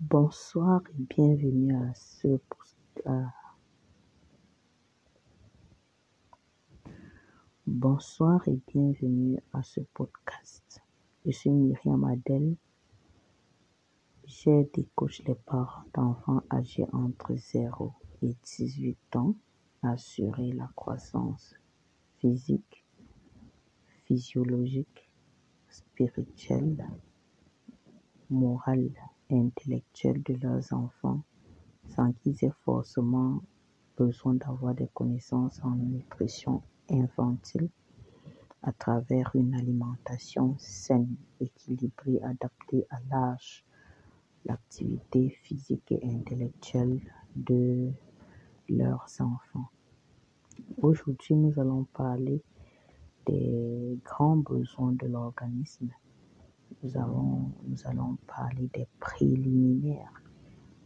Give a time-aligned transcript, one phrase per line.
[0.00, 2.38] Bonsoir et bienvenue à ce
[7.66, 10.80] Bonsoir et bienvenue à ce podcast.
[11.26, 12.54] Je suis Myriam Adel.
[14.24, 19.34] J'aide et coach les parents d'enfants âgés entre 0 et 18 ans
[19.82, 21.56] assurer la croissance
[22.18, 22.84] physique,
[24.06, 25.10] physiologique,
[25.68, 26.88] spirituelle,
[28.30, 28.92] morale
[29.30, 31.22] intellectuelle de leurs enfants
[31.88, 33.42] sans qu'ils aient forcément
[33.96, 37.68] besoin d'avoir des connaissances en nutrition infantile
[38.62, 43.64] à travers une alimentation saine, équilibrée, adaptée à l'âge,
[44.44, 47.00] l'activité physique et intellectuelle
[47.36, 47.90] de
[48.68, 49.70] leurs enfants.
[50.78, 52.42] Aujourd'hui, nous allons parler
[53.26, 55.90] des grands besoins de l'organisme.
[56.82, 60.22] Nous, allons- nous allons parler des préliminaires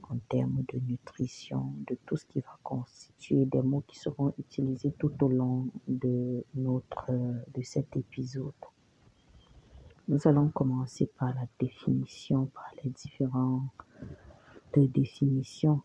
[0.09, 4.93] en termes de nutrition, de tout ce qui va constituer des mots qui seront utilisés
[4.99, 8.53] tout au long de notre de cet épisode.
[10.09, 13.71] Nous allons commencer par la définition, par les différentes
[14.75, 15.83] définitions.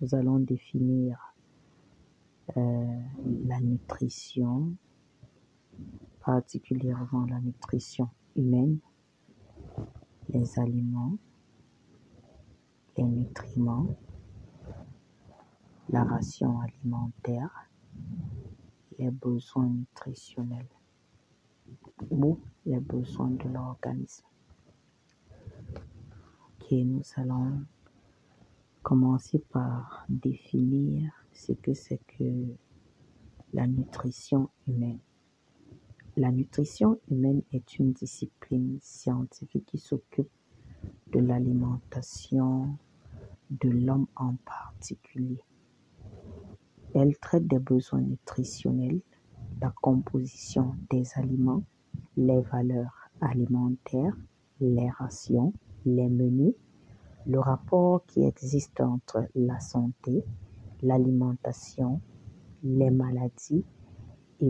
[0.00, 1.34] Nous allons définir
[2.56, 3.00] euh,
[3.46, 4.72] la nutrition,
[6.20, 8.78] particulièrement la nutrition humaine,
[10.28, 11.16] les aliments,
[12.96, 13.94] les nutriments,
[15.88, 17.68] la ration alimentaire,
[18.98, 20.68] les besoins nutritionnels
[22.10, 24.26] ou les besoins de l'organisme.
[26.60, 27.64] Ok, nous allons
[28.82, 32.54] commencer par définir ce que c'est que
[33.52, 35.00] la nutrition humaine.
[36.16, 40.30] La nutrition humaine est une discipline scientifique qui s'occupe
[41.12, 42.78] de l'alimentation
[43.50, 45.42] de l'homme en particulier.
[46.94, 49.00] Elle traite des besoins nutritionnels,
[49.60, 51.64] la composition des aliments,
[52.16, 54.16] les valeurs alimentaires,
[54.60, 55.52] les rations,
[55.84, 56.54] les menus,
[57.26, 60.24] le rapport qui existe entre la santé,
[60.80, 62.00] l'alimentation,
[62.62, 63.64] les maladies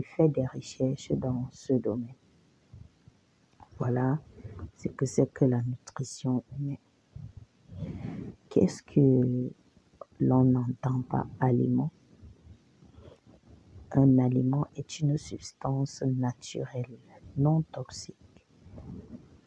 [0.01, 2.15] fait des recherches dans ce domaine.
[3.77, 4.19] Voilà
[4.77, 6.77] ce que c'est que la nutrition humaine.
[8.49, 9.51] Qu'est-ce que
[10.19, 11.91] l'on n'entend par aliment
[13.91, 16.97] Un aliment est une substance naturelle,
[17.37, 18.47] non toxique,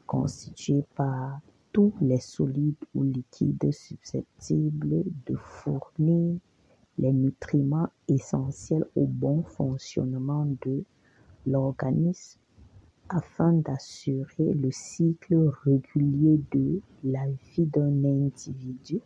[0.06, 1.40] constituée par
[1.72, 6.38] tous les solides ou liquides susceptibles de fournir
[6.98, 10.84] les nutriments essentiels au bon fonctionnement de
[11.46, 12.40] l'organisme
[13.08, 19.00] afin d'assurer le cycle régulier de la vie d'un individu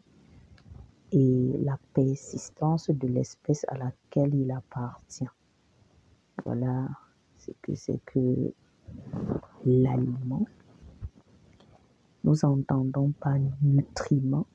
[1.13, 5.29] et la persistance de l'espèce à laquelle il appartient.
[6.45, 6.89] Voilà
[7.39, 8.53] ce que c'est que
[9.65, 10.47] l'aliment.
[12.25, 14.47] Nous entendons par nutriment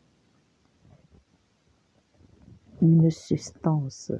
[2.81, 4.11] une substance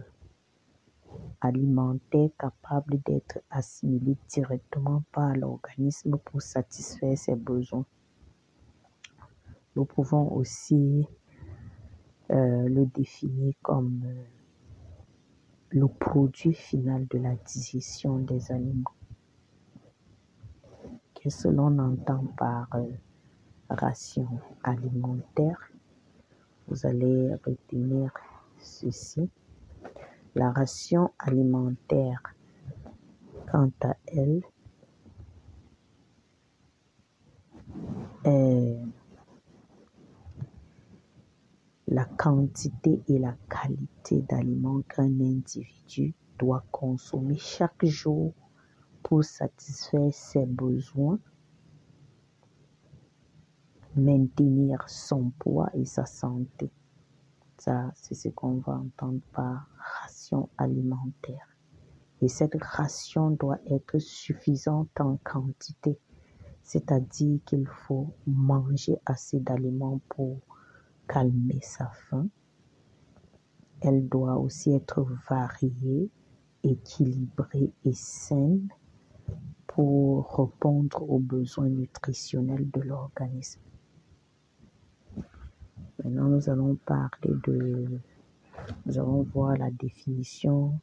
[1.42, 7.86] alimentaire capable d'être assimilée directement par l'organisme pour satisfaire ses besoins.
[9.76, 11.08] Nous pouvons aussi
[12.32, 14.24] euh, le définir comme euh,
[15.70, 18.96] le produit final de la digestion des aliments.
[21.14, 22.88] Qu'est-ce que l'on entend par euh,
[23.70, 24.28] ration
[24.64, 25.70] alimentaire
[26.68, 28.12] Vous allez retenir
[28.60, 29.30] ceci.
[30.36, 32.22] La ration alimentaire,
[33.52, 34.42] quant à elle,
[38.24, 38.78] est
[41.88, 48.34] la quantité et la qualité d'aliments qu'un individu doit consommer chaque jour
[49.02, 51.18] pour satisfaire ses besoins,
[53.96, 56.70] maintenir son poids et sa santé.
[57.58, 59.68] Ça, c'est ce qu'on va entendre par
[60.04, 61.48] ration alimentaire.
[62.22, 66.00] Et cette ration doit être suffisante en quantité,
[66.64, 70.40] c'est-à-dire qu'il faut manger assez d'aliments pour
[71.08, 72.28] calmer sa faim.
[73.82, 76.10] Elle doit aussi être variée,
[76.64, 78.68] équilibrée et saine
[79.68, 83.62] pour répondre aux besoins nutritionnels de l'organisme.
[86.08, 88.00] Maintenant, nous allons parler de,
[88.86, 90.80] nous allons voir la définition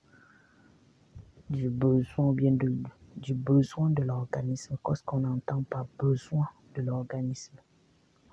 [1.48, 2.70] du besoin bien de,
[3.16, 4.76] du besoin de l'organisme.
[4.84, 7.56] Qu'est-ce qu'on entend par besoin de l'organisme?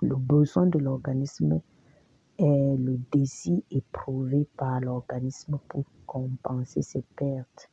[0.02, 1.62] Le besoin de l'organisme
[2.36, 7.70] est le désir éprouvé par l'organisme pour compenser ses pertes.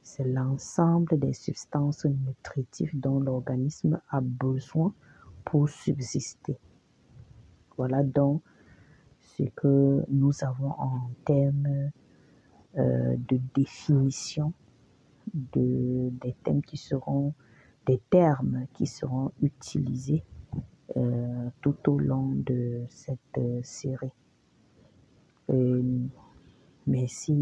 [0.00, 4.94] C'est l'ensemble des substances nutritives dont l'organisme a besoin
[5.44, 6.56] pour subsister.
[7.82, 8.42] Voilà donc
[9.18, 11.90] ce que nous avons en termes
[12.78, 14.52] euh, de définition
[15.34, 17.34] de, des thèmes qui seront,
[17.86, 20.22] des termes qui seront utilisés
[20.96, 24.12] euh, tout au long de cette euh, série.
[26.86, 27.34] merci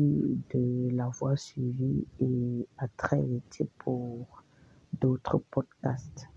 [0.54, 4.42] de l'avoir suivi et à très vite pour
[5.02, 6.30] d'autres podcasts.